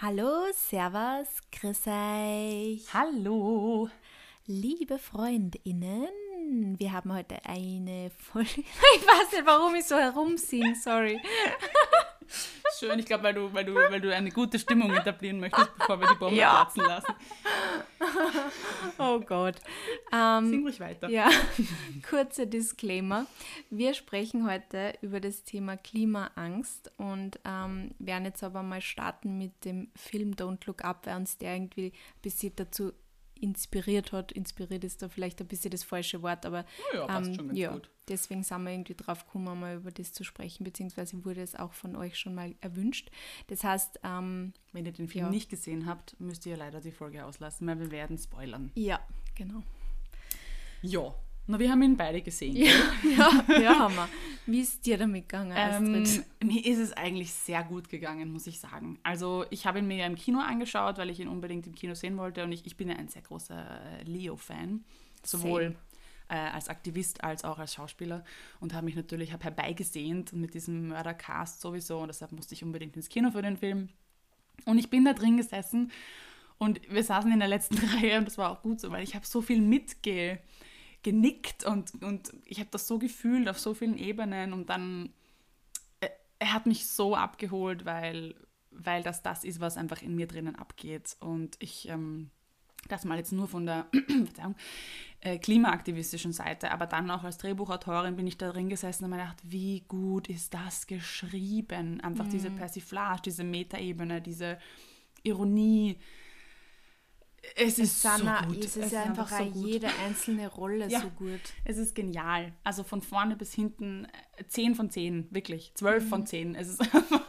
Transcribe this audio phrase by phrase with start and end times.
[0.00, 2.86] Hallo, Servus, grüß euch.
[2.94, 3.90] Hallo.
[4.46, 8.48] Liebe FreundInnen, wir haben heute eine Folge.
[8.94, 11.20] Ich weiß nicht, warum ich so herumsinge, sorry.
[12.78, 15.98] Schön, ich glaube, weil du, weil, du, weil du eine gute Stimmung etablieren möchtest, bevor
[15.98, 16.62] wir die Bombe ja.
[16.62, 17.14] platzen lassen.
[18.98, 19.56] Oh Gott.
[20.12, 21.08] Ähm, Sing ruhig weiter.
[21.08, 21.30] Ja,
[22.08, 23.26] kurzer Disclaimer.
[23.70, 29.64] Wir sprechen heute über das Thema Klimaangst und ähm, werden jetzt aber mal starten mit
[29.64, 32.92] dem Film Don't Look Up, weil uns der irgendwie ein bisschen dazu
[33.40, 34.32] inspiriert hat.
[34.32, 37.58] Inspiriert ist da vielleicht ein bisschen das falsche Wort, aber ja, passt ähm, schon ganz
[37.58, 37.90] ja, gut.
[38.08, 41.72] deswegen sind wir irgendwie drauf gekommen, mal über das zu sprechen, beziehungsweise wurde es auch
[41.72, 43.10] von euch schon mal erwünscht.
[43.48, 45.30] Das heißt, ähm, wenn ihr den Film ja.
[45.30, 48.70] nicht gesehen habt, müsst ihr leider die Folge auslassen, weil wir werden spoilern.
[48.74, 49.00] Ja,
[49.34, 49.62] genau.
[50.82, 51.14] Ja,
[51.50, 52.54] na, wir haben ihn beide gesehen.
[52.56, 52.66] Ja,
[53.48, 54.08] ja, ja, haben wir.
[54.48, 56.06] Wie ist dir damit gegangen, ähm,
[56.42, 58.98] mir ist es eigentlich sehr gut gegangen, muss ich sagen.
[59.02, 61.92] Also ich habe ihn mir ja im Kino angeschaut, weil ich ihn unbedingt im Kino
[61.92, 64.84] sehen wollte und ich, ich bin ja ein sehr großer äh, Leo-Fan.
[65.22, 65.76] Sowohl
[66.30, 68.24] äh, als Aktivist als auch als Schauspieler
[68.58, 72.96] und habe mich natürlich hab herbeigesehnt mit diesem Mördercast sowieso und deshalb musste ich unbedingt
[72.96, 73.90] ins Kino für den Film.
[74.64, 75.92] Und ich bin da drin gesessen
[76.56, 79.14] und wir saßen in der letzten Reihe und das war auch gut so, weil ich
[79.14, 80.38] habe so viel mitge
[81.02, 85.10] genickt und, und ich habe das so gefühlt auf so vielen Ebenen und dann,
[86.00, 88.34] äh, er hat mich so abgeholt, weil,
[88.70, 92.30] weil das das ist, was einfach in mir drinnen abgeht und ich, ähm,
[92.88, 93.86] das mal jetzt nur von der
[95.20, 99.16] äh, klimaaktivistischen Seite, aber dann auch als Drehbuchautorin bin ich da drin gesessen und mir
[99.18, 102.00] gedacht, wie gut ist das geschrieben?
[102.00, 102.30] Einfach mhm.
[102.30, 104.58] diese Persiflage, diese Metaebene, diese
[105.22, 105.98] Ironie,
[107.54, 108.64] es ist Sana, so gut.
[108.64, 111.40] Es ist, es ist einfach, einfach so jede einzelne Rolle ja, so gut.
[111.64, 112.52] Es ist genial.
[112.64, 114.06] Also von vorne bis hinten
[114.48, 115.72] 10 äh, von 10, wirklich.
[115.74, 116.08] 12 mhm.
[116.08, 116.54] von 10.
[116.54, 117.22] Es ist einfach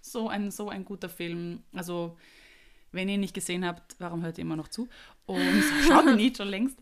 [0.00, 1.62] so ein, so ein guter Film.
[1.72, 2.16] Also,
[2.92, 4.88] wenn ihr ihn nicht gesehen habt, warum hört ihr immer noch zu?
[5.26, 6.78] Und schaut ihn nicht schon längst.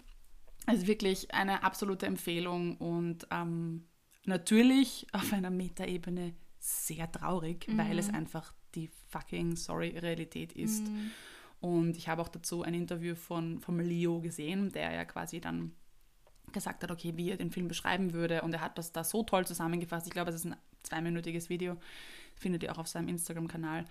[0.66, 3.86] Also wirklich eine absolute Empfehlung und ähm,
[4.24, 7.76] natürlich auf einer Metaebene sehr traurig, mhm.
[7.76, 10.84] weil es einfach die fucking sorry Realität ist.
[10.84, 11.10] Mhm.
[11.64, 15.72] Und ich habe auch dazu ein Interview von, von Leo gesehen, der ja quasi dann
[16.52, 18.42] gesagt hat, okay, wie er den Film beschreiben würde.
[18.42, 20.06] Und er hat das da so toll zusammengefasst.
[20.06, 21.78] Ich glaube, es ist ein zweiminütiges Video,
[22.36, 23.86] findet ihr auch auf seinem Instagram-Kanal,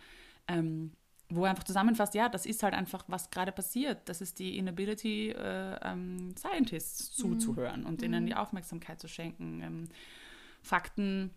[0.47, 0.91] ähm,
[1.29, 4.07] wo er einfach zusammenfasst, ja, das ist halt einfach, was gerade passiert.
[4.07, 7.21] Das ist die Inability, äh, ähm, Scientists mhm.
[7.39, 8.05] zuzuhören und mhm.
[8.05, 9.63] ihnen die Aufmerksamkeit zu schenken.
[9.63, 9.89] Ähm,
[10.61, 11.31] Fakten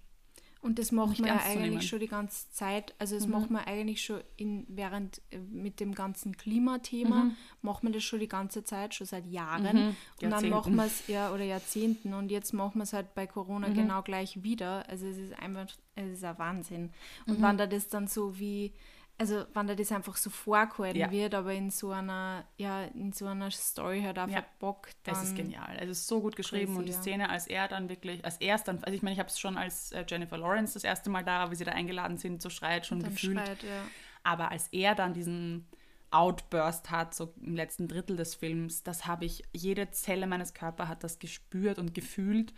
[0.66, 2.93] und das macht man ja eigentlich schon die ganze Zeit.
[2.99, 3.32] Also das mhm.
[3.32, 7.37] macht man eigentlich schon in, während äh, mit dem ganzen Klimathema, mhm.
[7.62, 9.77] macht man das schon die ganze Zeit, schon seit Jahren.
[9.77, 9.97] Mhm.
[10.22, 12.15] Und dann machen wir es, ja, oder Jahrzehnten.
[12.15, 13.75] Und jetzt machen wir es halt bei Corona mhm.
[13.75, 14.88] genau gleich wieder.
[14.88, 16.91] Also es ist einfach, es ist ein Wahnsinn.
[17.27, 17.44] Und mhm.
[17.44, 18.72] wenn da das dann so wie
[19.19, 21.10] also wenn dir das einfach so vorgehalten ja.
[21.10, 24.47] wird, aber in so einer, ja, in so einer Story halt einfach ja.
[24.59, 24.88] Bock.
[25.04, 25.77] Dann das ist genial.
[25.81, 27.00] Es ist so gut geschrieben crazy, und die ja.
[27.00, 29.56] Szene, als er dann wirklich, als er dann, also ich meine, ich habe es schon
[29.56, 32.84] als äh, Jennifer Lawrence das erste Mal da, wie sie da eingeladen sind, so schreit
[32.84, 33.38] schon gefühlt.
[33.38, 33.82] Schreit, ja.
[34.22, 35.66] Aber als er dann diesen
[36.10, 40.88] Outburst hat, so im letzten Drittel des Films, das habe ich, jede Zelle meines Körpers
[40.88, 42.53] hat das gespürt und gefühlt,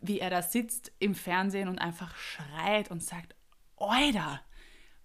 [0.00, 3.34] wie er da sitzt im Fernsehen und einfach schreit und sagt,
[3.76, 4.40] Oida!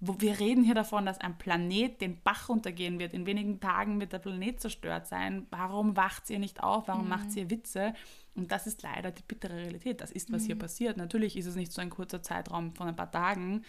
[0.05, 3.13] Wir reden hier davon, dass ein Planet den Bach runtergehen wird.
[3.13, 5.47] In wenigen Tagen wird der Planet zerstört sein.
[5.49, 6.87] Warum wacht ihr nicht auf?
[6.87, 7.09] Warum mhm.
[7.09, 7.93] macht ihr Witze?
[8.35, 10.01] Und das ist leider die bittere Realität.
[10.01, 10.47] Das ist, was mhm.
[10.47, 10.97] hier passiert.
[10.97, 13.63] Natürlich ist es nicht so ein kurzer Zeitraum von ein paar Tagen,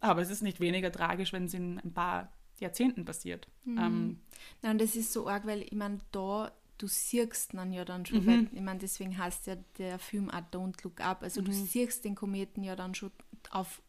[0.00, 3.48] aber es ist nicht weniger tragisch, wenn es in ein paar Jahrzehnten passiert.
[3.64, 3.78] Mhm.
[3.78, 4.20] Ähm,
[4.62, 8.24] Nein, das ist so arg, weil ich meine, da du siehst dann ja dann schon,
[8.24, 8.26] mhm.
[8.26, 11.22] weil ich meine, deswegen heißt ja der Film auch Don't Look Up.
[11.22, 11.46] Also mhm.
[11.46, 13.12] du siehst den Kometen ja dann schon
[13.50, 13.82] auf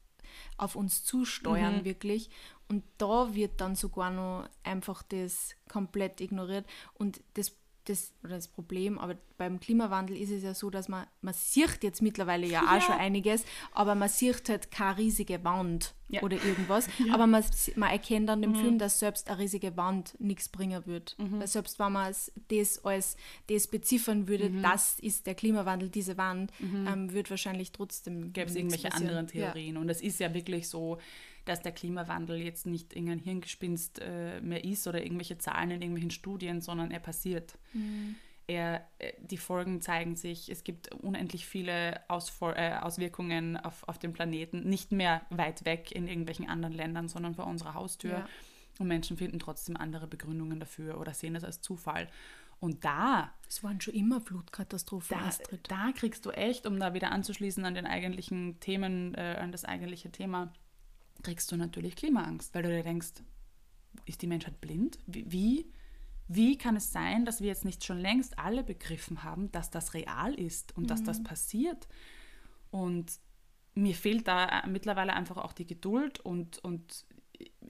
[0.57, 1.85] auf uns zusteuern, mhm.
[1.85, 2.29] wirklich.
[2.67, 6.65] Und da wird dann sogar noch einfach das komplett ignoriert.
[6.93, 7.51] Und das
[7.85, 11.83] das, oder das Problem, aber beim Klimawandel ist es ja so, dass man, man sieht
[11.83, 12.81] jetzt mittlerweile ja auch ja.
[12.81, 16.21] schon einiges, aber man sieht halt keine riesige Wand ja.
[16.21, 16.87] oder irgendwas.
[17.01, 17.15] Ja.
[17.15, 17.43] Aber man,
[17.77, 18.55] man erkennt dann im mhm.
[18.55, 21.16] Film, dass selbst eine riesige Wand nichts bringen wird.
[21.17, 21.39] Mhm.
[21.39, 22.13] Weil selbst wenn man
[22.49, 23.17] das als
[23.49, 24.61] das beziffern würde, mhm.
[24.61, 26.87] das ist der Klimawandel, diese Wand, mhm.
[26.87, 28.34] ähm, wird wahrscheinlich trotzdem.
[28.34, 29.09] Gäbe es irgendwelche passieren.
[29.09, 29.77] anderen Theorien.
[29.77, 30.99] Und es ist ja wirklich so,
[31.46, 36.11] dass der Klimawandel jetzt nicht irgendein Hirngespinst äh, mehr ist oder irgendwelche Zahlen in irgendwelchen
[36.11, 37.58] Studien, sondern er passiert.
[37.73, 38.16] Mhm.
[38.47, 43.97] Er, äh, die Folgen zeigen sich, es gibt unendlich viele Ausfor äh, Auswirkungen auf, auf
[43.97, 48.11] den Planeten, nicht mehr weit weg in irgendwelchen anderen Ländern, sondern vor unserer Haustür.
[48.11, 48.28] Ja.
[48.79, 52.08] Und Menschen finden trotzdem andere Begründungen dafür oder sehen es als Zufall.
[52.59, 53.34] Und da.
[53.49, 55.61] Es waren schon immer Flutkatastrophen, da, Astrid.
[55.70, 59.66] Da kriegst du echt, um da wieder anzuschließen an den eigentlichen Themen, äh, an das
[59.66, 60.53] eigentliche Thema,
[61.22, 63.14] kriegst du natürlich Klimaangst, weil du dir denkst,
[64.06, 65.00] ist die Menschheit blind?
[65.06, 65.72] Wie,
[66.28, 69.94] wie kann es sein, dass wir jetzt nicht schon längst alle begriffen haben, dass das
[69.94, 70.88] real ist und mhm.
[70.88, 71.23] dass das mhm.
[71.23, 71.88] passiert?
[72.70, 73.12] Und
[73.73, 77.06] mir fehlt da mittlerweile einfach auch die Geduld und, und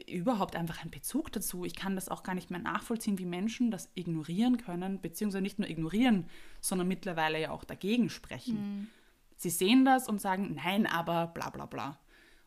[0.07, 1.65] überhaupt einfach ein Bezug dazu.
[1.65, 5.59] Ich kann das auch gar nicht mehr nachvollziehen, wie Menschen das ignorieren können, beziehungsweise nicht
[5.59, 6.27] nur ignorieren,
[6.59, 8.55] sondern mittlerweile ja auch dagegen sprechen.
[8.55, 8.87] Mhm.
[9.37, 11.99] Sie sehen das und sagen, nein, aber bla bla bla.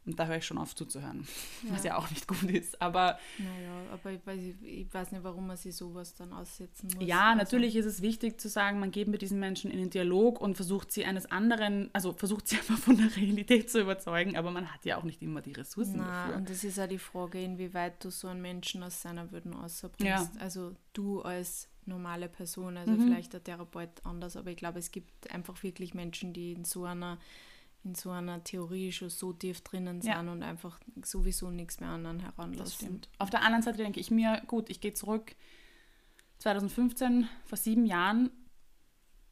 [0.07, 1.27] Und da höre ich schon auf zuzuhören,
[1.63, 1.73] ja.
[1.73, 2.81] was ja auch nicht gut ist.
[2.81, 7.07] Aber naja, aber ich weiß, ich weiß nicht, warum man sich sowas dann aussetzen muss.
[7.07, 7.39] Ja, also.
[7.39, 10.57] natürlich ist es wichtig zu sagen, man geht mit diesen Menschen in den Dialog und
[10.57, 14.73] versucht sie eines anderen, also versucht sie einfach von der Realität zu überzeugen, aber man
[14.73, 16.37] hat ja auch nicht immer die Ressourcen Na, dafür.
[16.37, 20.35] Und das ist ja die Frage, inwieweit du so einen Menschen aus seiner Würden außerbringst.
[20.35, 20.41] Ja.
[20.41, 23.07] Also du als normale Person, also mhm.
[23.07, 26.85] vielleicht der Therapeut anders, aber ich glaube, es gibt einfach wirklich Menschen, die in so
[26.85, 27.19] einer
[27.85, 30.21] in so einer Theorie schon so tief drinnen sind ja.
[30.21, 32.65] und einfach sowieso nichts mehr anderen heranlassen.
[32.65, 33.09] Das stimmt.
[33.19, 35.37] Auf der anderen Seite denke ich mir, gut, ich gehe zurück.
[36.39, 38.31] 2015, vor sieben Jahren,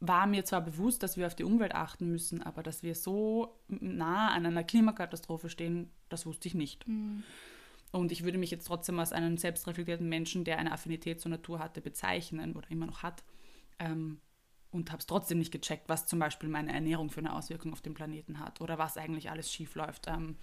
[0.04, 3.56] war mir zwar bewusst, dass wir auf die Umwelt achten müssen, aber dass wir so
[3.68, 6.86] nah an einer Klimakatastrophe stehen, das wusste ich nicht.
[6.88, 7.22] Mhm.
[7.92, 11.60] Und ich würde mich jetzt trotzdem als einen selbstreflektierten Menschen, der eine Affinität zur Natur
[11.60, 13.22] hatte, bezeichnen oder immer noch hat.
[13.78, 14.18] Ähm,
[14.72, 17.82] und habe es trotzdem nicht gecheckt, was zum Beispiel meine Ernährung für eine Auswirkung auf
[17.82, 20.08] den Planeten hat oder was eigentlich alles schief läuft.
[20.08, 20.36] Ähm,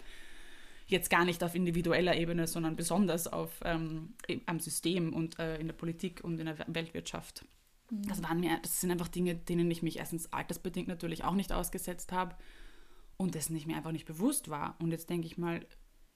[0.87, 4.13] jetzt gar nicht auf individueller Ebene, sondern besonders auf, ähm,
[4.45, 7.45] am System und äh, in der Politik und in der Weltwirtschaft.
[7.89, 8.07] Mhm.
[8.07, 11.51] Das waren mir, das sind einfach Dinge, denen ich mich erstens altersbedingt natürlich auch nicht
[11.51, 12.35] ausgesetzt habe
[13.17, 14.75] und dessen ich mir einfach nicht bewusst war.
[14.79, 15.65] Und jetzt denke ich mal,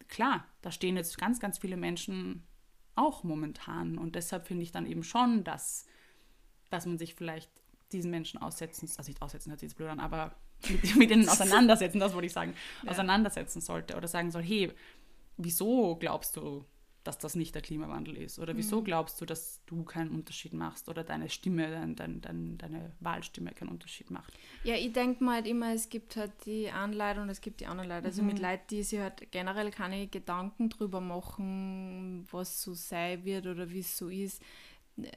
[0.08, 2.48] klar, da stehen jetzt ganz, ganz viele Menschen
[2.96, 3.98] auch momentan.
[3.98, 5.86] Und deshalb finde ich dann eben schon, dass,
[6.70, 7.63] dass man sich vielleicht
[7.98, 10.36] diesen Menschen aussetzen, also nicht aussetzen, hört sich jetzt blöd an, aber
[10.70, 12.54] mit, mit denen auseinandersetzen, das wollte ich sagen,
[12.84, 12.92] ja.
[12.92, 14.72] auseinandersetzen sollte oder sagen soll, hey,
[15.38, 16.66] wieso glaubst du,
[17.04, 18.40] dass das nicht der Klimawandel ist?
[18.40, 18.86] Oder wieso mhm.
[18.86, 23.52] glaubst du, dass du keinen Unterschied machst oder deine Stimme, dein, dein, dein, deine Wahlstimme
[23.52, 24.34] keinen Unterschied macht?
[24.64, 27.66] Ja, ich denke mal halt immer, es gibt halt die Leute und es gibt die
[27.66, 28.06] anderen Leute.
[28.06, 28.30] Also mhm.
[28.30, 33.70] mit Leuten, die sich halt generell keine Gedanken drüber machen, was so sein wird oder
[33.70, 34.42] wie es so ist,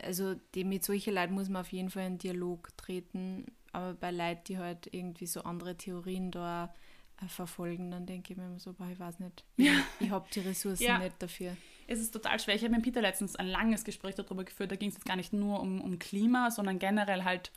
[0.02, 4.11] also die, mit solchen Leuten muss man auf jeden Fall in Dialog treten, aber bei
[4.11, 6.75] Leuten, die halt irgendwie so andere Theorien da
[7.23, 9.70] äh, verfolgen, dann denke ich mir immer so, boah, ich weiß nicht, ich,
[10.00, 10.99] ich habe die Ressourcen ja.
[10.99, 11.56] nicht dafür.
[11.87, 12.55] Es ist total schwer.
[12.55, 15.17] Ich habe mit Peter letztens ein langes Gespräch darüber geführt, da ging es jetzt gar
[15.17, 17.52] nicht nur um, um Klima, sondern generell halt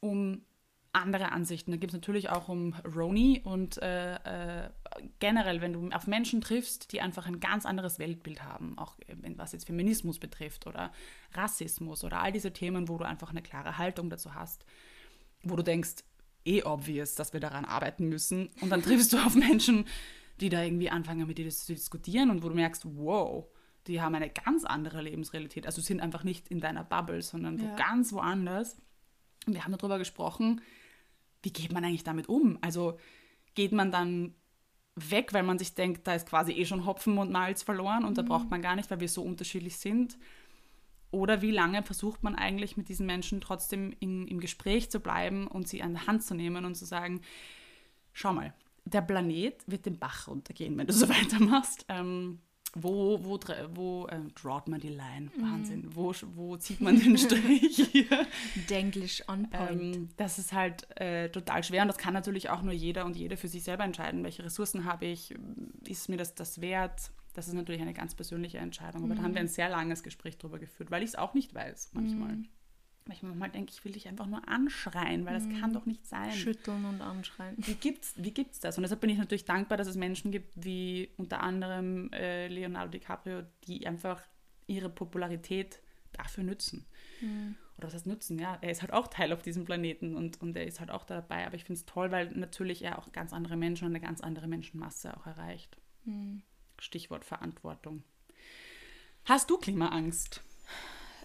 [0.00, 0.42] um
[0.92, 1.70] andere Ansichten.
[1.70, 4.70] Da gibt es natürlich auch um Roni und äh, äh,
[5.20, 8.96] generell, wenn du auf Menschen triffst, die einfach ein ganz anderes Weltbild haben, auch
[9.36, 10.92] was jetzt Feminismus betrifft oder
[11.34, 14.64] Rassismus oder all diese Themen, wo du einfach eine klare Haltung dazu hast,
[15.42, 16.04] wo du denkst,
[16.44, 18.48] eh obvious, dass wir daran arbeiten müssen.
[18.60, 19.84] Und dann triffst du auf Menschen,
[20.40, 23.46] die da irgendwie anfangen, mit dir zu diskutieren und wo du merkst, wow,
[23.86, 25.66] die haben eine ganz andere Lebensrealität.
[25.66, 27.76] Also sind einfach nicht in deiner Bubble, sondern ja.
[27.76, 28.76] ganz woanders.
[29.46, 30.60] Und wir haben darüber gesprochen,
[31.42, 32.58] wie geht man eigentlich damit um?
[32.60, 32.98] Also
[33.54, 34.34] geht man dann
[34.94, 38.12] weg, weil man sich denkt, da ist quasi eh schon Hopfen und Malz verloren und
[38.12, 38.16] mhm.
[38.16, 40.18] da braucht man gar nicht, weil wir so unterschiedlich sind?
[41.12, 45.48] Oder wie lange versucht man eigentlich mit diesen Menschen trotzdem in, im Gespräch zu bleiben
[45.48, 47.22] und sie an der Hand zu nehmen und zu sagen,
[48.12, 48.54] schau mal,
[48.84, 51.84] der Planet wird den Bach runtergehen, wenn du so weitermachst.
[51.88, 52.40] Ähm,
[52.74, 53.38] wo, wo,
[53.74, 55.30] wo äh, drawt man die Line?
[55.34, 55.42] Mhm.
[55.42, 55.88] Wahnsinn.
[55.94, 58.26] Wo, wo zieht man den Strich hier?
[58.68, 59.96] Denglisch on point.
[59.96, 63.16] Ähm, das ist halt äh, total schwer und das kann natürlich auch nur jeder und
[63.16, 64.22] jede für sich selber entscheiden.
[64.22, 65.34] Welche Ressourcen habe ich?
[65.86, 67.10] Ist mir das das wert?
[67.34, 69.04] Das ist natürlich eine ganz persönliche Entscheidung.
[69.04, 69.18] Aber mhm.
[69.18, 69.50] da haben wir ein mhm.
[69.50, 72.36] sehr langes Gespräch darüber geführt, weil ich es auch nicht weiß manchmal.
[72.36, 72.48] Mhm.
[73.06, 75.60] Manchmal denke, ich will dich einfach nur anschreien, weil das mhm.
[75.60, 76.32] kann doch nicht sein.
[76.32, 77.56] Schütteln und anschreien.
[77.58, 78.76] Wie gibt's, wie gibt's das?
[78.76, 82.90] Und deshalb bin ich natürlich dankbar, dass es Menschen gibt, wie unter anderem äh, Leonardo
[82.90, 84.22] DiCaprio, die einfach
[84.66, 85.80] ihre Popularität
[86.12, 86.86] dafür nützen.
[87.20, 87.56] Mhm.
[87.78, 88.38] Oder was heißt nützen?
[88.38, 91.04] Ja, er ist halt auch Teil auf diesem Planeten und, und er ist halt auch
[91.04, 91.46] da dabei.
[91.46, 94.20] Aber ich finde es toll, weil natürlich er auch ganz andere Menschen und eine ganz
[94.20, 95.76] andere Menschenmasse auch erreicht.
[96.04, 96.42] Mhm.
[96.78, 98.02] Stichwort Verantwortung.
[99.24, 100.42] Hast du Klimaangst?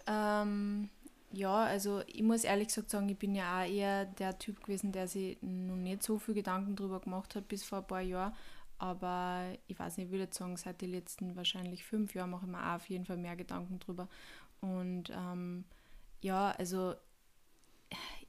[0.08, 0.90] Ähm,
[1.36, 4.94] ja, also ich muss ehrlich gesagt sagen, ich bin ja auch eher der Typ gewesen,
[4.94, 8.34] der sich noch nicht so viel Gedanken darüber gemacht hat bis vor ein paar Jahren.
[8.78, 12.52] Aber ich weiß nicht, ich würde sagen, seit den letzten wahrscheinlich fünf Jahren mache ich
[12.52, 14.08] mir auch auf jeden Fall mehr Gedanken drüber.
[14.62, 15.66] Und ähm,
[16.22, 16.96] ja, also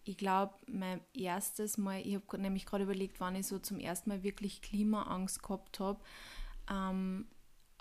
[0.03, 4.11] ich glaube, mein erstes Mal, ich habe nämlich gerade überlegt, wann ich so zum ersten
[4.11, 6.01] Mal wirklich Klimaangst gehabt habe.
[6.69, 7.27] Ähm,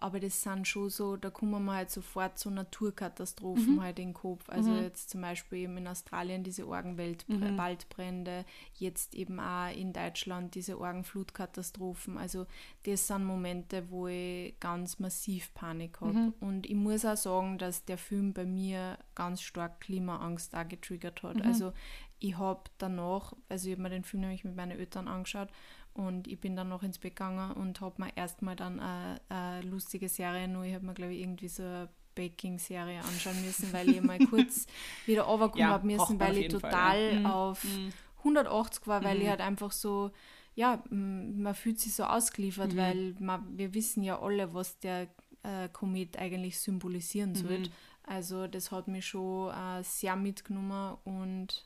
[0.05, 3.81] aber das sind schon so, da kommen wir halt sofort so Naturkatastrophen mhm.
[3.81, 4.47] halt in den Kopf.
[4.49, 4.83] Also mhm.
[4.83, 8.45] jetzt zum Beispiel eben in Australien diese Orgenwaldbrände, mhm.
[8.75, 12.19] jetzt eben auch in Deutschland diese Orgenflutkatastrophen.
[12.19, 12.45] Also
[12.83, 16.13] das sind Momente, wo ich ganz massiv Panik habe.
[16.13, 16.33] Mhm.
[16.39, 21.23] Und ich muss auch sagen, dass der Film bei mir ganz stark Klimaangst auch getriggert
[21.23, 21.37] hat.
[21.37, 21.47] Mhm.
[21.47, 21.73] Also
[22.19, 25.49] ich habe danach, also ich habe mir den Film nämlich mit meinen Eltern angeschaut
[25.95, 29.61] und ich bin dann noch ins Bett gegangen und habe mir erstmal dann eine, eine,
[29.61, 33.89] lustige Serie, nur ich habe mir, glaube ich, irgendwie so eine Baking-Serie anschauen müssen, weil
[33.89, 34.67] ich mal kurz
[35.05, 37.19] wieder runterkommen ja, habe müssen, weil ich total Fall, ja.
[37.19, 37.25] Mhm.
[37.25, 37.93] auf mhm.
[38.19, 39.21] 180 war, weil mhm.
[39.21, 40.11] ich halt einfach so,
[40.53, 42.77] ja, man fühlt sich so ausgeliefert, mhm.
[42.77, 45.07] weil man, wir wissen ja alle, was der
[45.43, 47.35] äh, Komet eigentlich symbolisieren mhm.
[47.35, 47.63] soll.
[48.03, 51.65] Also das hat mich schon äh, sehr mitgenommen und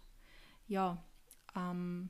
[0.67, 1.03] ja,
[1.55, 2.09] ähm,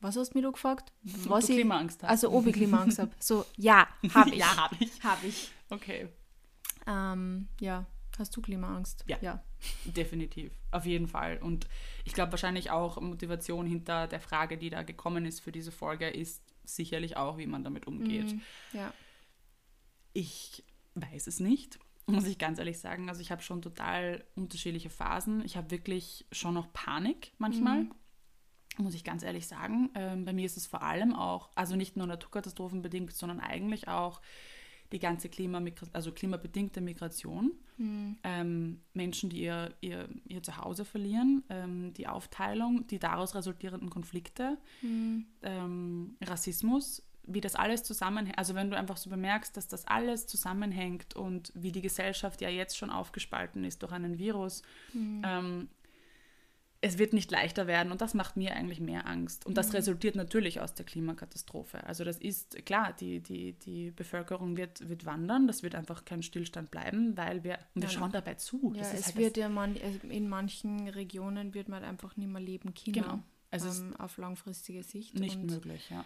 [0.00, 0.92] was hast du mir da gefragt?
[1.02, 2.10] Was du Klimaangst hast.
[2.10, 3.10] Also ob ich Klimaangst habe.
[3.18, 4.36] So, ja, habe ich.
[4.36, 5.04] ja, habe ich.
[5.04, 5.50] Habe ich.
[5.68, 6.08] Okay.
[6.86, 7.86] Ähm, ja,
[8.18, 9.04] hast du Klimaangst?
[9.06, 9.42] Ja, ja.
[9.84, 10.52] Definitiv.
[10.70, 11.38] Auf jeden Fall.
[11.38, 11.66] Und
[12.04, 16.08] ich glaube wahrscheinlich auch Motivation hinter der Frage, die da gekommen ist für diese Folge,
[16.08, 18.32] ist sicherlich auch, wie man damit umgeht.
[18.32, 18.40] Mhm,
[18.72, 18.92] ja.
[20.12, 20.64] Ich
[20.94, 23.10] weiß es nicht, muss ich ganz ehrlich sagen.
[23.10, 25.44] Also ich habe schon total unterschiedliche Phasen.
[25.44, 27.82] Ich habe wirklich schon noch Panik manchmal.
[27.82, 27.94] Mhm
[28.80, 29.90] muss ich ganz ehrlich sagen.
[29.94, 34.20] Ähm, bei mir ist es vor allem auch, also nicht nur naturkatastrophenbedingt, sondern eigentlich auch
[34.92, 37.52] die ganze Klima also klimabedingte Migration.
[37.78, 38.16] Mhm.
[38.24, 44.58] Ähm, Menschen, die ihr, ihr, ihr Zuhause verlieren, ähm, die Aufteilung, die daraus resultierenden Konflikte,
[44.82, 46.16] mhm.
[46.22, 48.38] Rassismus, wie das alles zusammenhängt.
[48.38, 52.48] Also wenn du einfach so bemerkst, dass das alles zusammenhängt und wie die Gesellschaft ja
[52.48, 55.68] jetzt schon aufgespalten ist durch einen Virus, mhm
[56.82, 59.44] es wird nicht leichter werden und das macht mir eigentlich mehr Angst.
[59.44, 59.76] Und das mhm.
[59.76, 61.84] resultiert natürlich aus der Klimakatastrophe.
[61.84, 66.22] Also das ist klar, die, die, die Bevölkerung wird, wird wandern, das wird einfach kein
[66.22, 68.72] Stillstand bleiben, weil wir, wir ja, schauen dabei zu.
[68.74, 72.72] Ja, es halt wird ja man, in manchen Regionen wird man einfach nicht mehr leben
[72.72, 72.94] können.
[72.94, 73.18] Genau.
[73.50, 75.18] Also ähm, auf langfristige Sicht.
[75.18, 76.04] Nicht möglich, ja.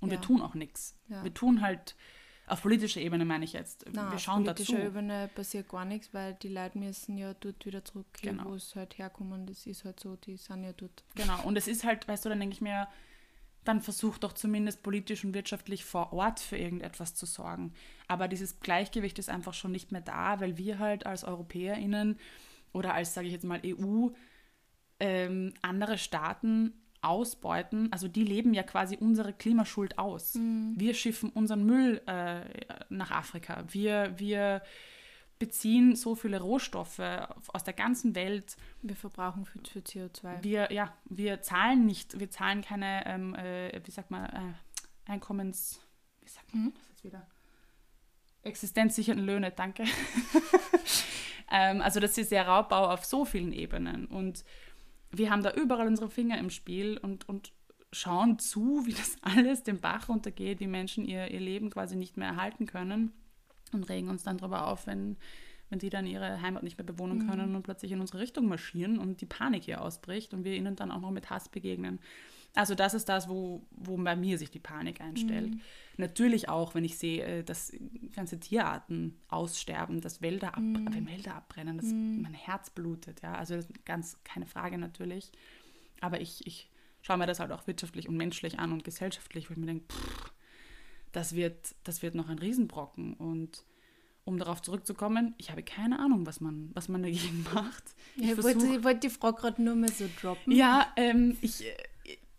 [0.00, 0.18] Und ja.
[0.18, 0.98] wir tun auch nichts.
[1.08, 1.96] Wir tun halt
[2.46, 3.86] auf politischer Ebene meine ich jetzt.
[3.92, 4.86] Nein, wir schauen auf politischer dazu.
[4.86, 8.50] Ebene passiert gar nichts, weil die Leute müssen ja dort wieder zurückgehen, genau.
[8.50, 9.46] wo es halt herkommen.
[9.46, 11.04] Das ist halt so, die sind ja dort.
[11.14, 12.88] Genau, und es ist halt, weißt du, dann denke ich mir,
[13.64, 17.72] dann versucht doch zumindest politisch und wirtschaftlich vor Ort für irgendetwas zu sorgen.
[18.08, 22.18] Aber dieses Gleichgewicht ist einfach schon nicht mehr da, weil wir halt als EuropäerInnen
[22.72, 24.08] oder als, sage ich jetzt mal, EU
[25.00, 26.74] ähm, andere Staaten
[27.04, 30.34] ausbeuten, also die leben ja quasi unsere Klimaschuld aus.
[30.34, 30.74] Mhm.
[30.76, 32.40] Wir schiffen unseren Müll äh,
[32.88, 33.64] nach Afrika.
[33.68, 34.62] Wir, wir
[35.38, 37.00] beziehen so viele Rohstoffe
[37.48, 38.56] aus der ganzen Welt.
[38.82, 40.42] Wir verbrauchen für, für CO2.
[40.42, 45.80] Wir, ja, wir zahlen nicht, wir zahlen keine, ähm, äh, wie sagt man, äh, Einkommens,
[46.22, 46.72] wie sagt man mhm.
[46.74, 47.26] das jetzt wieder?
[48.42, 49.84] Existenzsichernden Löhne, danke.
[51.50, 54.44] ähm, also das ist ja Raubbau auf so vielen Ebenen und
[55.16, 57.52] wir haben da überall unsere Finger im Spiel und, und
[57.92, 62.16] schauen zu, wie das alles den Bach runtergeht, die Menschen ihr, ihr Leben quasi nicht
[62.16, 63.12] mehr erhalten können
[63.72, 65.16] und regen uns dann darüber auf, wenn,
[65.70, 67.30] wenn die dann ihre Heimat nicht mehr bewohnen mhm.
[67.30, 70.76] können und plötzlich in unsere Richtung marschieren und die Panik hier ausbricht und wir ihnen
[70.76, 72.00] dann auch noch mit Hass begegnen.
[72.54, 75.54] Also das ist das, wo, wo bei mir sich die Panik einstellt.
[75.54, 75.60] Mhm.
[75.96, 77.72] Natürlich auch, wenn ich sehe, äh, dass
[78.14, 82.22] ganze Tierarten aussterben, dass Wälder, ab, wenn Wälder abbrennen, dass mhm.
[82.22, 83.22] mein Herz blutet.
[83.22, 83.34] Ja?
[83.34, 85.30] Also das ist ganz keine Frage natürlich.
[86.00, 86.70] Aber ich, ich
[87.02, 89.86] schaue mir das halt auch wirtschaftlich und menschlich an und gesellschaftlich, weil ich mir denke,
[89.92, 90.32] pff,
[91.12, 93.14] das wird, das wird noch ein Riesenbrocken.
[93.14, 93.64] Und
[94.24, 97.84] um darauf zurückzukommen, ich habe keine Ahnung, was man, was man dagegen macht.
[98.16, 100.52] Ich, ja, wollte, ich wollte die Frau gerade nur mal so droppen.
[100.52, 101.64] Ja, ähm, ich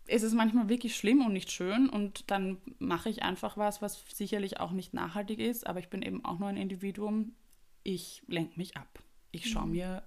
[0.08, 4.04] es ist manchmal wirklich schlimm und nicht schön und dann mache ich einfach was, was
[4.12, 7.34] sicherlich auch nicht nachhaltig ist, aber ich bin eben auch nur ein Individuum.
[7.82, 9.02] Ich lenke mich ab.
[9.32, 9.72] Ich schaue mhm.
[9.72, 10.02] mir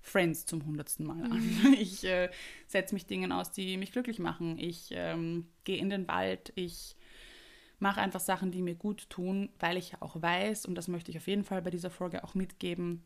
[0.00, 1.40] Friends zum hundertsten Mal an.
[1.40, 1.74] Mhm.
[1.78, 2.30] Ich äh,
[2.66, 4.58] setze mich Dingen aus, die mich glücklich machen.
[4.58, 6.52] Ich ähm, gehe in den Wald.
[6.56, 6.96] Ich
[7.78, 11.10] mache einfach Sachen, die mir gut tun, weil ich ja auch weiß, und das möchte
[11.10, 13.04] ich auf jeden Fall bei dieser Folge auch mitgeben,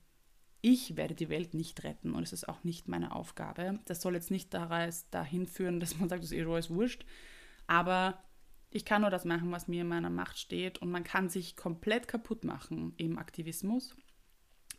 [0.68, 3.78] ich werde die Welt nicht retten und es ist auch nicht meine Aufgabe.
[3.84, 7.06] Das soll jetzt nicht dahin führen, dass man sagt, das ist eh alles wurscht.
[7.68, 8.20] Aber
[8.70, 11.54] ich kann nur das machen, was mir in meiner Macht steht und man kann sich
[11.54, 13.94] komplett kaputt machen im Aktivismus.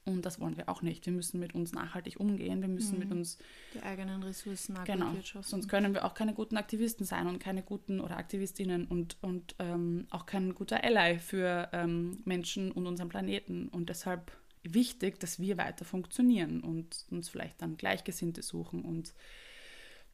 [0.04, 1.06] Und das wollen wir auch nicht.
[1.06, 2.62] Wir müssen mit uns nachhaltig umgehen.
[2.62, 3.00] Wir müssen mhm.
[3.00, 3.38] mit uns
[3.74, 5.14] die eigenen Ressourcen genau.
[5.42, 9.56] Sonst können wir auch keine guten Aktivisten sein und keine guten oder Aktivistinnen und, und
[9.60, 13.70] ähm, auch kein guter Ally für ähm, Menschen und unseren Planeten.
[13.70, 14.34] Und deshalb
[14.74, 19.14] wichtig, dass wir weiter funktionieren und uns vielleicht dann Gleichgesinnte suchen und,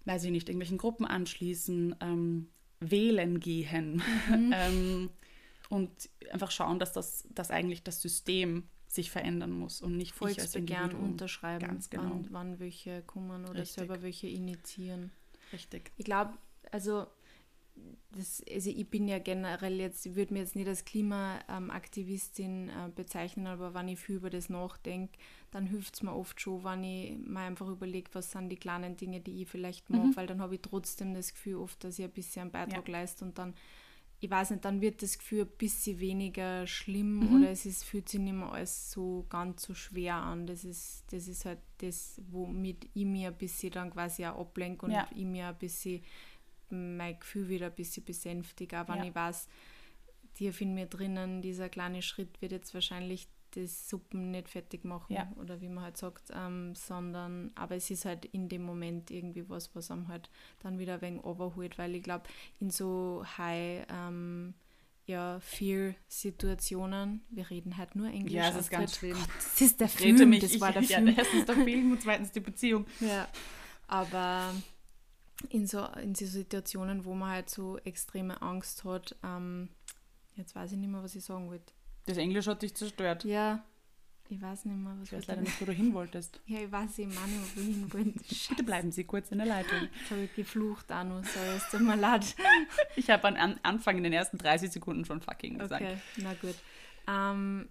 [0.06, 4.54] weiß ich nicht, irgendwelchen Gruppen anschließen, ähm, wählen gehen, mhm.
[4.56, 5.10] ähm,
[5.70, 10.94] und einfach schauen, dass das dass eigentlich das System sich verändern muss und nicht Volksbegehren
[10.94, 12.04] unterschreiben, Ganz genau.
[12.04, 13.76] wann, wann welche kommen oder Richtig.
[13.76, 15.12] selber welche initiieren.
[15.52, 15.92] Richtig.
[15.98, 16.34] Ich glaube,
[16.72, 17.08] also,
[18.12, 22.90] das, also ich bin ja generell jetzt, ich würde mir jetzt nicht als Klimaaktivistin äh,
[22.96, 25.18] bezeichnen, aber wenn ich viel über das nachdenke,
[25.52, 28.98] dann hilft es mir oft schon, wenn ich mir einfach überlege, was sind die kleinen
[28.98, 30.16] Dinge, die ich vielleicht mache, Mhm.
[30.16, 33.26] weil dann habe ich trotzdem das Gefühl oft, dass ich ein bisschen einen Beitrag leiste
[33.26, 33.56] und dann,
[34.20, 37.36] ich weiß nicht, dann wird das Gefühl ein bisschen weniger schlimm Mhm.
[37.36, 40.48] oder es ist, fühlt sich nicht mehr alles so ganz so schwer an.
[40.48, 44.86] Das ist, das ist halt das, womit ich mir ein bisschen dann quasi auch ablenke
[44.86, 45.08] und Ja.
[45.14, 46.02] ich mir ein bisschen
[46.74, 49.06] mein Gefühl wieder ein bisschen besänftige, auch wenn Ja.
[49.06, 49.48] ich weiß,
[50.36, 55.14] tief in mir drinnen, dieser kleine Schritt wird jetzt wahrscheinlich das Suppen nicht fertig machen
[55.14, 55.32] Ja.
[55.36, 59.48] oder wie man halt sagt, ähm, sondern aber es ist halt in dem Moment irgendwie
[59.48, 60.32] was, was einem halt
[60.64, 62.24] dann wieder wenig overholt, weil ich glaube,
[62.60, 64.56] in so high ähm,
[65.06, 68.34] ja, Fear-Situationen, wir reden halt nur Englisch.
[68.34, 69.18] Ja, es ist ganz schlimm.
[69.18, 71.14] Gott, das ist der Film, mich, das ich, war der ja, Film.
[71.16, 72.86] erstens der Film und zweitens die Beziehung.
[73.02, 73.28] Ja,
[73.88, 74.54] aber
[75.50, 79.70] in so, in so Situationen, wo man halt so extreme Angst hat, ähm,
[80.36, 81.74] jetzt weiß ich nicht mehr, was ich sagen wollte.
[82.06, 83.24] Das Englisch hat dich zerstört.
[83.24, 83.64] Ja,
[84.30, 86.40] ich weiß nicht mehr, was Ich weiß leider nicht, wo du hin wolltest.
[86.48, 88.20] Ja, ich weiß ich meine, wo ich hin wollte.
[88.50, 89.80] Bitte bleiben Sie kurz in der Leitung.
[90.00, 92.36] Jetzt habe ich geflucht noch, sorry, es tut mir leid.
[92.96, 95.82] Ich habe an, an Anfang in den ersten 30 Sekunden schon fucking gesagt.
[95.82, 96.56] Okay, na gut.
[97.08, 97.70] Ähm,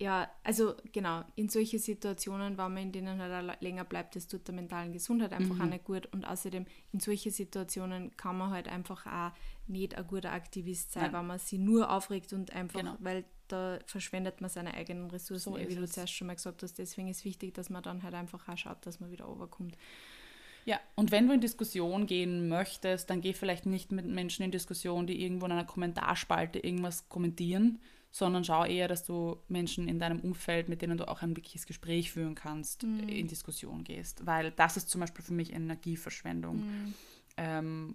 [0.00, 4.48] ja, also genau, in solche Situationen, wenn man in denen halt länger bleibt, das tut
[4.48, 5.60] der mentalen Gesundheit einfach Mhm.
[5.60, 6.06] auch nicht gut.
[6.12, 9.32] Und außerdem, in solche Situationen kann man halt einfach auch
[9.66, 11.12] nicht ein guter Aktivist sein, Nein.
[11.12, 12.96] weil man sich nur aufregt und einfach, Genau.
[13.00, 15.92] weil da verschwendet man seine eigenen Ressourcen, So wie du es.
[15.92, 16.78] zuerst schon mal gesagt hast.
[16.78, 19.76] Deswegen ist wichtig, dass man dann halt einfach auch schaut, dass man wieder overkommt.
[20.64, 24.50] Ja, und wenn du in Diskussion gehen möchtest, dann geh vielleicht nicht mit Menschen in
[24.50, 27.80] Diskussion, die irgendwo in einer Kommentarspalte irgendwas kommentieren,
[28.10, 31.66] sondern schau eher, dass du Menschen in deinem Umfeld, mit denen du auch ein wirkliches
[31.66, 34.26] Gespräch führen kannst, in Diskussion gehst.
[34.26, 36.62] Weil das ist zum Beispiel für mich Energieverschwendung.
[37.36, 37.94] Ähm,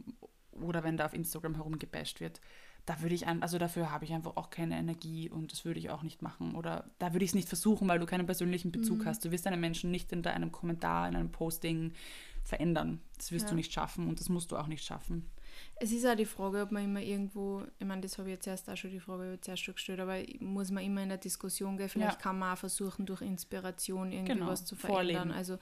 [0.61, 2.39] oder wenn da auf Instagram herumgebasht wird.
[2.85, 5.79] Da würde ich, ein, also dafür habe ich einfach auch keine Energie und das würde
[5.79, 6.55] ich auch nicht machen.
[6.55, 9.25] Oder da würde ich es nicht versuchen, weil du keinen persönlichen Bezug hast.
[9.25, 11.93] Du wirst deine Menschen nicht in einem Kommentar, in einem Posting
[12.43, 13.01] verändern.
[13.17, 13.49] Das wirst Ja.
[13.49, 15.25] du nicht schaffen und das musst du auch nicht schaffen.
[15.77, 18.47] Es ist auch die Frage, ob man immer irgendwo, ich meine, das habe ich jetzt
[18.47, 21.77] erst auch schon die Frage zuerst schon gestellt, aber muss man immer in der Diskussion
[21.77, 21.89] gehen?
[21.89, 22.21] Vielleicht Ja.
[22.23, 25.05] kann man auch versuchen, durch Inspiration irgendwie Genau, was zu verändern.
[25.05, 25.31] vorleben.
[25.31, 25.57] Also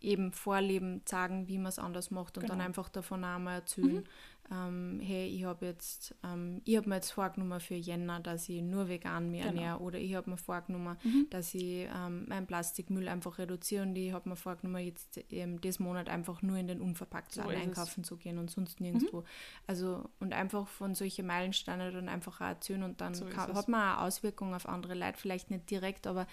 [0.00, 2.64] eben vorleben, sagen, wie man es anders macht und dann Genau.
[2.68, 4.04] einfach davon auch mal erzählen,
[4.50, 8.60] ähm, hey, ich habe jetzt, ähm, ich habe mir jetzt vorgenommen für Jänner, dass ich
[8.62, 9.54] nur vegan mich Genau.
[9.54, 10.96] ernähre oder ich habe mir vorgenommen,
[11.30, 15.78] dass ich ähm, meinen Plastikmüll einfach reduziere und ich habe mir vorgenommen, jetzt ähm, das
[15.78, 17.62] Monat einfach nur in den unverpackten So ist es.
[17.62, 19.24] einkaufen zu gehen und sonst nirgendwo.
[19.66, 23.68] Also und einfach von solchen Meilensteinen dann einfach auch erzählen und dann So kann, hat
[23.68, 26.26] man auch Auswirkungen auf andere Leute, vielleicht nicht direkt, aber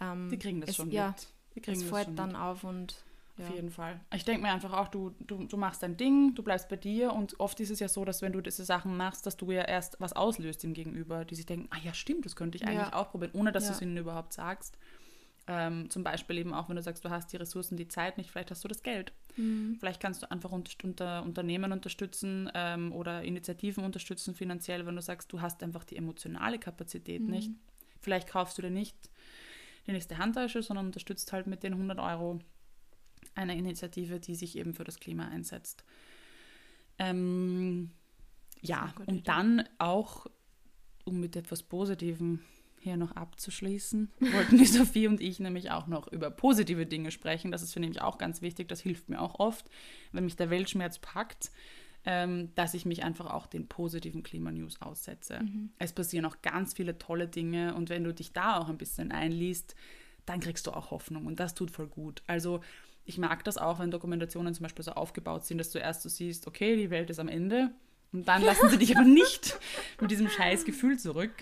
[0.00, 1.28] ähm, Die kriegen das es, schon ja, mit.
[1.54, 2.36] Die kriegen es das fällt dann mit.
[2.36, 3.02] auf und.
[3.38, 4.00] Auf jeden Fall.
[4.14, 7.12] Ich denke mir einfach auch, du, du, du machst dein Ding, du bleibst bei dir
[7.12, 9.62] und oft ist es ja so, dass wenn du diese Sachen machst, dass du ja
[9.62, 12.88] erst was auslöst im Gegenüber, die sich denken, ah ja, stimmt, das könnte ich eigentlich
[12.92, 12.94] Ja.
[12.94, 13.70] auch probieren, ohne dass Ja.
[13.70, 14.78] du es ihnen überhaupt sagst.
[15.48, 18.30] Ähm, zum Beispiel eben auch, wenn du sagst, du hast die Ressourcen, die Zeit nicht,
[18.30, 19.12] vielleicht hast du das Geld.
[19.36, 19.76] Mhm.
[19.78, 25.02] Vielleicht kannst du einfach unter, unter Unternehmen unterstützen ähm, oder Initiativen unterstützen finanziell, wenn du
[25.02, 27.30] sagst, du hast einfach die emotionale Kapazität Mhm.
[27.30, 27.52] nicht.
[28.00, 28.96] Vielleicht kaufst du dir nicht
[29.86, 32.40] die nächste Handtasche, sondern unterstützt halt mit den 100 Euro
[33.36, 35.84] eine Initiative, die sich eben für das Klima einsetzt.
[36.98, 37.90] Ähm,
[38.60, 39.22] ja, und Idee.
[39.24, 40.26] dann auch,
[41.04, 42.40] um mit etwas Positivem
[42.78, 47.50] hier noch abzuschließen, wollten die Sophie und ich nämlich auch noch über positive Dinge sprechen.
[47.50, 48.68] Das ist für mich auch ganz wichtig.
[48.68, 49.68] Das hilft mir auch oft,
[50.12, 51.50] wenn mich der Weltschmerz packt,
[52.04, 55.40] ähm, dass ich mich einfach auch den positiven Klimanews aussetze.
[55.78, 59.10] Es passieren auch ganz viele tolle Dinge und wenn du dich da auch ein bisschen
[59.10, 59.74] einliest,
[60.24, 62.22] dann kriegst du auch Hoffnung und das tut voll gut.
[62.26, 62.60] Also
[63.06, 66.08] ich mag das auch, wenn Dokumentationen zum Beispiel so aufgebaut sind, dass du erst so
[66.08, 67.70] siehst, okay, die Welt ist am Ende
[68.12, 69.58] und dann lassen sie dich aber nicht
[70.00, 71.32] mit diesem scheiß Gefühl zurück,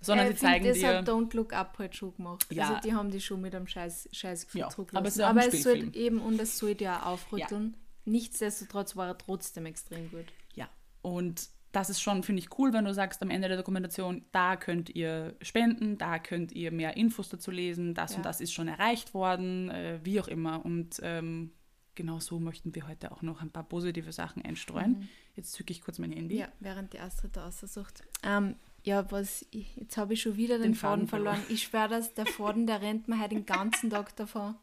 [0.00, 0.98] sondern Ja, sie zeigen das dir...
[0.98, 2.46] hat Don't Look Up halt schon gemacht.
[2.50, 2.68] Ja.
[2.68, 5.22] Also die haben die schon mit einem scheiß, scheiß Gefühl Ja, zurückgelassen.
[5.22, 5.92] aber es ist aber es soll Spielfilm.
[6.06, 7.76] eben, und es sollte ja aufrütteln.
[8.04, 10.26] Nichtsdestotrotz war er trotzdem extrem gut.
[10.54, 10.68] Ja,
[11.02, 14.56] und das ist schon, finde ich, cool, wenn du sagst am Ende der Dokumentation, da
[14.56, 18.16] könnt ihr spenden, da könnt ihr mehr Infos dazu lesen, das Ja.
[18.18, 20.64] und das ist schon erreicht worden, äh, wie auch immer.
[20.64, 21.52] Und ähm,
[21.94, 25.08] genau so möchten wir heute auch noch ein paar positive Sachen einstreuen.
[25.36, 26.34] Jetzt zücke ich kurz mein Handy.
[26.36, 26.40] Mhm.
[26.40, 28.02] Ja, während die Astrid da aussucht.
[28.24, 31.36] Ähm, ja, was, ich, jetzt habe ich schon wieder den, Den Faden, Faden verloren.
[31.36, 31.54] verloren.
[31.54, 34.54] Ich schwöre, dass der Faden, der rennt mir heute den ganzen Tag davon.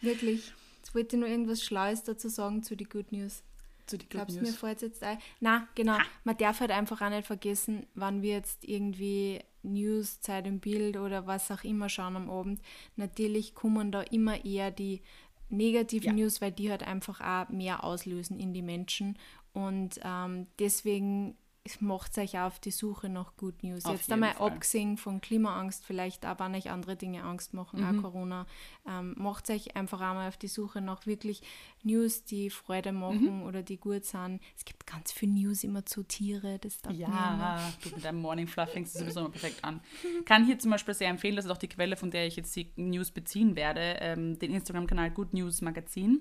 [0.00, 0.52] Wirklich.
[0.78, 3.42] Jetzt wollte ich nur irgendwas Schlaues dazu sagen zu den Good News.
[3.86, 5.18] Zu die Glaubst du, mir fällt jetzt ein?
[5.40, 5.98] Na, genau.
[6.24, 10.96] Man darf halt einfach auch nicht vergessen, wann wir jetzt irgendwie News, Zeit im Bild
[10.96, 12.60] oder was auch immer schauen am Abend.
[12.96, 15.02] Natürlich kommen da immer eher die
[15.48, 16.24] negativen ja.
[16.24, 19.18] News, weil die halt einfach auch mehr auslösen in die Menschen.
[19.52, 21.36] Und ähm, deswegen
[21.80, 23.84] macht euch auf die Suche nach Good News.
[23.84, 24.50] Auf Jetzt einmal Fall.
[24.52, 27.98] abgesehen von Klimaangst, vielleicht aber nicht andere Dinge Angst machen, mhm.
[27.98, 28.46] auch Corona.
[28.88, 31.42] Ähm, macht euch einfach einmal auf die Suche nach wirklich
[31.82, 33.42] News, die Freude machen mhm.
[33.42, 34.40] oder die gut sind.
[34.56, 38.46] Es gibt ganz viel News immer zu Tiere, das darf Ja, du mit deinem Morning
[38.46, 39.80] Fluff fängst du sowieso immer perfekt an.
[40.24, 42.54] Kann hier zum Beispiel sehr empfehlen, das ist auch die Quelle, von der ich jetzt
[42.56, 46.20] die News beziehen werde, ähm, den Instagram-Kanal Good News Magazin.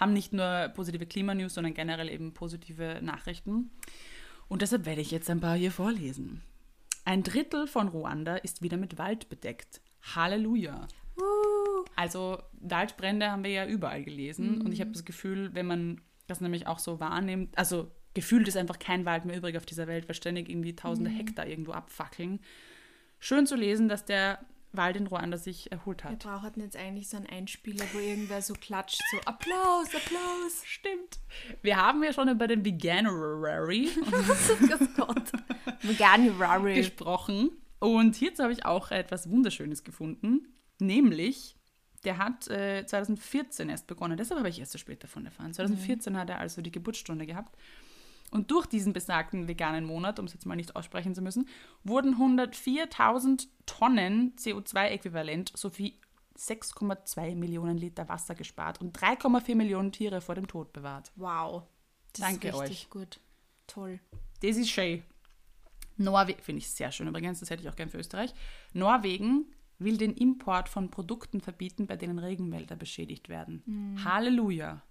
[0.00, 3.70] Haben nicht nur positive Klimanews, sondern generell eben positive Nachrichten.
[4.50, 6.42] Und deshalb werde ich jetzt ein paar hier vorlesen.
[7.04, 9.80] Ein Drittel von Ruanda ist wieder mit Wald bedeckt.
[10.14, 10.88] Halleluja.
[11.16, 11.84] Uh.
[11.94, 14.56] Also Waldbrände haben wir ja überall gelesen.
[14.56, 14.62] Mhm.
[14.62, 18.56] Und ich habe das Gefühl, wenn man das nämlich auch so wahrnimmt, also gefühlt ist
[18.56, 21.16] einfach kein Wald mehr übrig auf dieser Welt, weil ständig irgendwie tausende mhm.
[21.16, 22.40] Hektar irgendwo abfackeln.
[23.20, 24.40] Schön zu lesen, dass der
[24.72, 26.12] Wald in Ruanda sich erholt hat.
[26.12, 30.62] Wir brauchen jetzt eigentlich so einen Einspieler, wo irgendwer so klatscht, so Applaus, Applaus.
[30.64, 31.18] Stimmt.
[31.62, 33.88] Wir haben ja schon über den Veganuary
[35.82, 37.50] Veganuary gesprochen.
[37.80, 40.46] Und hierzu habe ich auch etwas Wunderschönes gefunden.
[40.78, 41.56] Nämlich,
[42.04, 44.16] der hat äh, 2014 erst begonnen.
[44.16, 45.52] Deshalb habe ich erst so später davon erfahren.
[45.52, 46.16] 2014 mhm.
[46.16, 47.56] hat er also die Geburtsstunde gehabt.
[48.30, 51.48] Und durch diesen besagten veganen Monat, um es jetzt mal nicht aussprechen zu müssen,
[51.82, 55.98] wurden 104.000 Tonnen CO2-Äquivalent sowie
[56.36, 61.12] 6,2 Millionen Liter Wasser gespart und 3,4 Millionen Tiere vor dem Tod bewahrt.
[61.16, 61.64] Wow.
[62.12, 62.90] Das Danke ist richtig euch.
[62.90, 63.20] gut.
[63.66, 64.00] Toll.
[64.42, 65.02] Das ist schön.
[65.96, 68.32] Norwegen, finde ich sehr schön übrigens, das hätte ich auch gern für Österreich.
[68.72, 69.46] Norwegen
[69.78, 73.62] will den Import von Produkten verbieten, bei denen Regenwälder beschädigt werden.
[73.66, 74.04] Mhm.
[74.04, 74.82] Halleluja.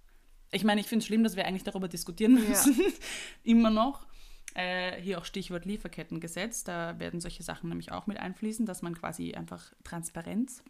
[0.52, 2.78] Ich meine, ich finde es schlimm, dass wir eigentlich darüber diskutieren müssen.
[2.78, 2.86] Ja.
[3.44, 4.06] Immer noch.
[4.54, 6.64] Äh, hier auch Stichwort Lieferkettengesetz.
[6.64, 10.64] Da werden solche Sachen nämlich auch mit einfließen, dass man quasi einfach Transparenz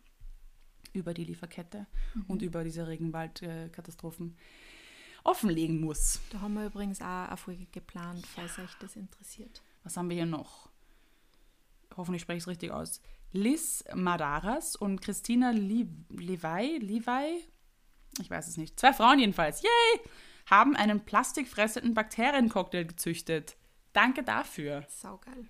[0.93, 2.25] über die Lieferkette mhm.
[2.29, 4.37] und über diese Regenwaldkatastrophen
[5.25, 6.21] offenlegen muss.
[6.31, 8.65] Da haben wir übrigens auch eine Folge geplant, falls ja.
[8.65, 9.63] euch das interessiert.
[9.85, 10.69] Was haben wir hier noch?
[11.97, 13.01] Hoffentlich spreche ich es richtig aus.
[13.33, 17.45] Liz Madaras und Christina Levi, Levi
[18.21, 20.01] ich weiß es nicht, zwei Frauen jedenfalls, yay,
[20.47, 23.57] haben einen plastikfressenden Bakteriencocktail gezüchtet.
[23.93, 24.85] Danke dafür.
[24.89, 25.47] Saugeil.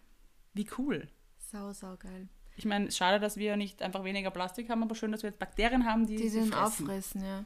[0.52, 1.08] Wie cool.
[1.38, 2.28] Sau, saugeil.
[2.56, 5.38] Ich meine, schade, dass wir nicht einfach weniger Plastik haben, aber schön, dass wir jetzt
[5.38, 7.44] Bakterien haben, die, die den auffressen, ja.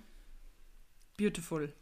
[1.16, 1.72] Beautiful.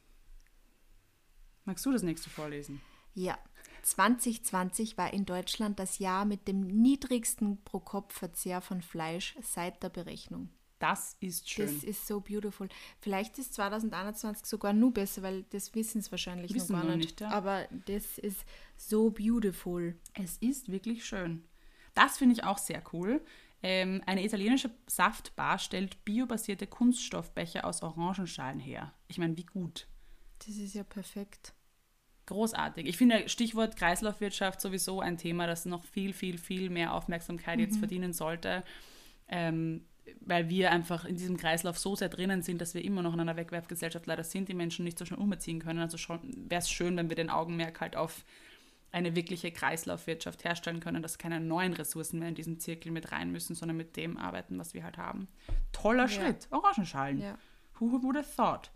[1.65, 2.81] Magst du das nächste vorlesen?
[3.15, 3.39] Ja.
[3.83, 10.51] 2020 war in Deutschland das Jahr mit dem niedrigsten Pro-Kopf-Verzehr von Fleisch seit der Berechnung.
[10.83, 11.67] Das ist schön.
[11.67, 12.69] Das ist so beautiful.
[12.99, 17.11] Vielleicht ist 2021 sogar nur besser, weil das wissen es wahrscheinlich wissen noch gar nicht.
[17.11, 17.31] nicht ja.
[17.31, 18.45] Aber das ist
[18.77, 19.95] so beautiful.
[20.15, 21.45] Es ist wirklich schön.
[21.95, 23.25] Das finde ich auch sehr cool.
[23.63, 28.93] Ähm, eine italienische Saftbar stellt biobasierte Kunststoffbecher aus Orangenschalen her.
[29.07, 29.87] Ich meine, wie gut.
[30.41, 31.55] Das ist ja perfekt.
[32.27, 32.89] Großartig.
[32.89, 37.65] Ich finde Stichwort Kreislaufwirtschaft sowieso ein Thema, das noch viel, viel, viel mehr Aufmerksamkeit mhm.
[37.67, 38.65] jetzt verdienen sollte.
[39.29, 39.87] Ähm,
[40.21, 43.21] weil wir einfach in diesem Kreislauf so sehr drinnen sind, dass wir immer noch in
[43.21, 45.81] einer Wegwerfgesellschaft leider sind, die Menschen nicht so schnell umziehen können.
[45.81, 48.25] Also wäre es schön, wenn wir den Augenmerk halt auf
[48.91, 53.33] eine wirkliche Kreislaufwirtschaft herstellen können, dass keine neuen Ressourcen mehr in diesen Zirkel mit rein
[53.33, 55.29] müssen, sondern mit dem arbeiten, was wir halt haben.
[55.73, 56.09] Toller ja.
[56.09, 56.47] Schritt.
[56.51, 57.19] Orangenschalen.
[57.19, 57.39] Ja.
[57.79, 58.71] Who would have thought?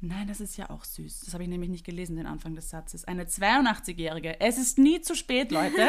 [0.00, 1.20] Nein, das ist ja auch süß.
[1.20, 3.06] Das habe ich nämlich nicht gelesen, den Anfang des Satzes.
[3.06, 4.38] Eine 82-Jährige.
[4.40, 5.88] Es ist nie zu spät, Leute.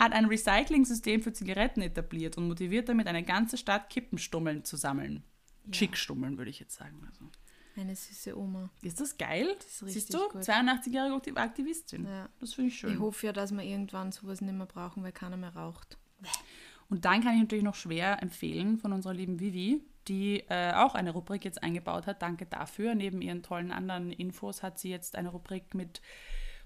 [0.00, 5.22] hat ein Recycling-System für Zigaretten etabliert und motiviert damit eine ganze Stadt Kippenstummeln zu sammeln.
[5.66, 5.72] Ja.
[5.72, 7.06] Chickstummeln, würde ich jetzt sagen.
[7.06, 7.26] Also.
[7.76, 8.70] Eine süße Oma.
[8.82, 9.54] Ist das geil?
[9.58, 10.18] Das ist Siehst du?
[10.18, 12.06] 82-jährige Aktivistin.
[12.06, 12.28] Ja.
[12.40, 12.94] Das finde ich schön.
[12.94, 15.98] Ich hoffe ja, dass wir irgendwann sowas nicht mehr brauchen, weil keiner mehr raucht.
[16.88, 20.94] Und dann kann ich natürlich noch schwer empfehlen von unserer lieben Vivi, die äh, auch
[20.94, 22.22] eine Rubrik jetzt eingebaut hat.
[22.22, 22.94] Danke dafür.
[22.94, 26.00] Neben ihren tollen anderen Infos hat sie jetzt eine Rubrik mit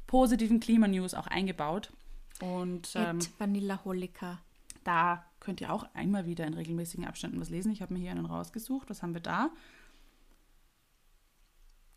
[0.06, 1.92] positiven Klimanews auch eingebaut.
[2.40, 4.40] Und ähm, Vanillaholica.
[4.82, 7.72] Da könnt ihr auch einmal wieder in regelmäßigen Abständen was lesen.
[7.72, 8.90] Ich habe mir hier einen rausgesucht.
[8.90, 9.50] Was haben wir da?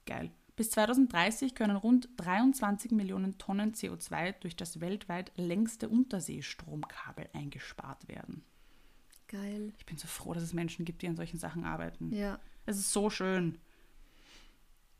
[0.06, 0.32] Geil.
[0.56, 8.44] Bis 2030 können rund 23 Millionen Tonnen CO2 durch das weltweit längste Unterseestromkabel eingespart werden.
[9.28, 9.74] Geil.
[9.78, 12.12] Ich bin so froh, dass es Menschen gibt, die an solchen Sachen arbeiten.
[12.12, 12.40] Ja.
[12.66, 13.60] Es ist so schön.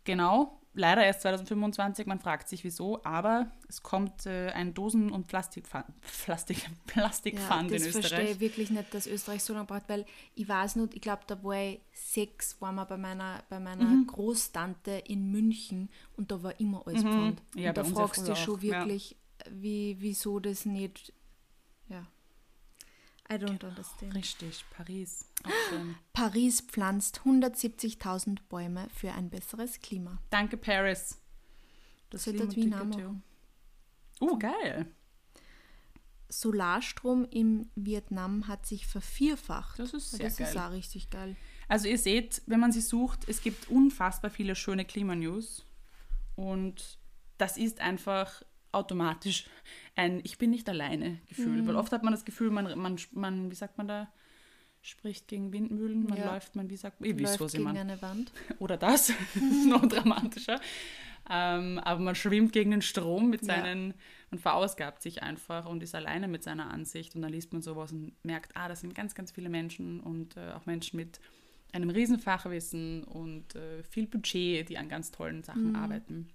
[0.08, 5.28] Genau, leider erst 2025, man fragt sich wieso, aber es kommt äh, ein Dosen- und
[5.28, 5.86] Plastikpfand,
[6.26, 8.32] Plastik, Plastikpfand ja, in verstehe Österreich.
[8.32, 11.44] ich wirklich nicht, dass Österreich so lange braucht, weil ich weiß nicht, ich glaube, da
[11.44, 14.08] war ich sechs, waren wir bei meiner, bei meiner Mhm.
[14.08, 17.42] Großtante in München und da war immer alles Pfand.
[17.56, 17.62] Mhm.
[17.62, 18.80] Ja, und da fragst du dich schon auch, ja.
[18.80, 19.16] wirklich,
[19.52, 21.14] wie, wieso das nicht,
[21.90, 22.06] ja,
[23.30, 24.16] I don't understand.
[24.16, 25.26] Richtig, Paris.
[26.14, 30.20] Paris pflanzt 170.000 Bäume für ein besseres Klima.
[30.30, 31.20] Danke, Paris.
[32.10, 33.24] Das Sollte das Wien.
[34.20, 34.88] Oh, geil.
[36.30, 39.80] Solarstrom in Vietnam hat sich vervierfacht.
[39.80, 40.64] Das ist sehr das ist geil.
[40.64, 41.36] auch richtig geil.
[41.68, 45.66] Also ihr seht, wenn man sie sucht, es gibt unfassbar viele schöne Klimanews.
[46.36, 46.98] Und
[47.38, 49.50] das ist einfach automatisch
[49.96, 51.62] ein Ich bin nicht alleine Gefühl.
[51.62, 51.68] Mhm.
[51.68, 54.12] Weil oft hat man das Gefühl, man, man, man wie sagt man da,
[54.88, 56.34] spricht gegen Windmühlen, man Ja.
[56.34, 57.80] läuft, man, wie sagt man, ich weiß, Läuft was ich gegen meine.
[57.82, 58.32] eine Wand.
[58.60, 59.12] Oder das,
[59.68, 60.60] noch dramatischer.
[61.30, 63.48] Ähm, aber man schwimmt gegen den Strom mit Ja.
[63.48, 63.94] seinen
[64.32, 67.16] und verausgabt sich einfach und ist alleine mit seiner Ansicht.
[67.16, 70.38] Und dann liest man sowas und merkt, ah, das sind ganz, ganz viele Menschen und
[70.38, 71.20] äh, auch Menschen mit
[71.74, 75.76] einem riesen Fachwissen und äh, viel Budget, die an ganz tollen Sachen Mhm.
[75.76, 76.30] arbeiten.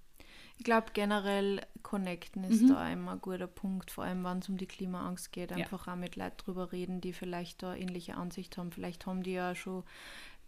[0.58, 2.68] Ich glaube generell Connecten ist Mhm.
[2.68, 5.52] da immer ein guter Punkt, vor allem wenn es um die Klimaangst geht.
[5.52, 8.70] Einfach auch mit Leuten drüber reden, die vielleicht da ähnliche Ansicht haben.
[8.72, 9.82] Vielleicht haben die ja schon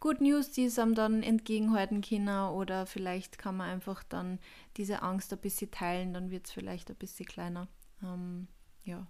[0.00, 4.38] Good News, die es einem dann entgegenhalten können oder vielleicht kann man einfach dann
[4.76, 7.68] diese Angst ein bisschen teilen, dann wird es vielleicht ein bisschen kleiner.
[8.02, 8.48] Ähm,
[8.84, 9.06] ja.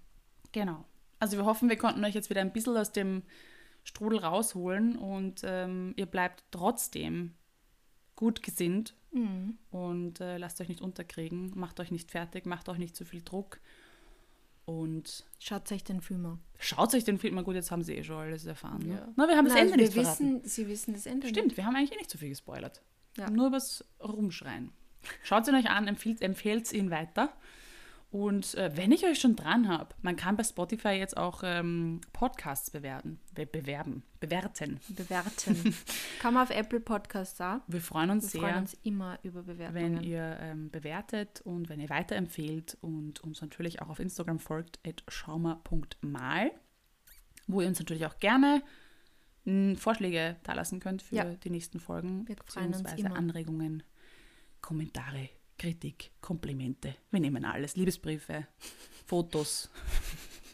[0.53, 0.85] Genau.
[1.19, 3.23] Also wir hoffen, wir konnten euch jetzt wieder ein bisschen aus dem
[3.83, 7.35] Strudel rausholen und ähm, ihr bleibt trotzdem
[8.17, 9.59] gut gesinnt Mhm.
[9.71, 13.23] und äh, lasst euch nicht unterkriegen, macht euch nicht fertig, macht euch nicht zu viel
[13.23, 13.61] Druck
[14.65, 16.41] und Schaut euch den Film an.
[16.59, 18.81] schaut euch den Film mal gut, jetzt haben sie eh schon alles erfahren.
[18.87, 18.95] Ne?
[18.95, 19.09] Ja.
[19.17, 20.35] Na, wir haben das Nein, Ende wir nicht verraten.
[20.43, 22.83] wissen, Sie wissen das Ende Stimmt, wir haben eigentlich eh nicht so viel gespoilert.
[23.17, 23.31] Ja.
[23.31, 24.73] Nur übers Rumschreien.
[25.23, 27.33] Schaut ihn euch an, empfiehlt, empfehlt ihn weiter.
[28.15, 32.01] Und äh, wenn ich euch schon dran habe, man kann bei Spotify jetzt auch ähm,
[32.13, 34.79] Podcasts bewerten, be bewerben, bewerten.
[34.89, 35.75] Bewerten.
[36.21, 37.59] kann man auf Apple Podcasts auch.
[37.67, 39.97] Wir freuen uns Wir sehr, freuen uns immer über Bewertungen.
[39.97, 44.79] wenn ihr ähm, bewertet und wenn ihr weiterempfehlt und uns natürlich auch auf Instagram folgt,
[44.87, 46.53] at schaumer.mal,
[47.49, 48.63] wo ihr uns natürlich auch gerne
[49.45, 51.25] mh, Vorschläge da lassen könnt für Ja.
[51.25, 53.17] die nächsten Folgen, Wir freuen uns beziehungsweise.
[53.17, 53.83] Anregungen,
[54.61, 56.97] Kommentare, Kritik, Komplimente.
[57.11, 58.47] Wir nehmen alles, Liebesbriefe,
[59.07, 59.71] Fotos.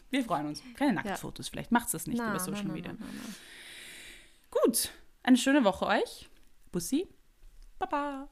[0.09, 0.61] Wir freuen uns.
[0.75, 2.93] Keine Nacktfotos, vielleicht macht das nicht Na, über Social na, Media.
[2.97, 3.05] na.
[4.49, 4.91] Gut,
[5.23, 6.29] eine schöne Woche euch.
[6.71, 7.07] Bussi.
[7.79, 8.29] Baba.